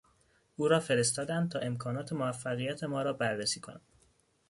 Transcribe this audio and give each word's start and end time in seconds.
او 0.55 0.67
را 0.67 0.79
فرستادند 0.79 1.51
تا 1.51 1.59
امکانات 1.59 2.13
موفقیت 2.13 2.83
ما 2.83 3.01
را 3.01 3.13
بررسی 3.13 3.59
کند. 3.59 3.81